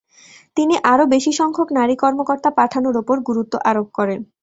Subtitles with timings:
[0.57, 4.19] তিনি আরও বেশি সংখ্যক নারী কর্মকর্তা পাঠানোর ওপর গুরুত্ব আরোপ করেন।